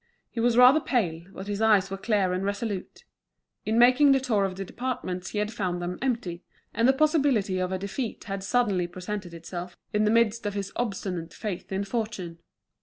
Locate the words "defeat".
7.77-8.23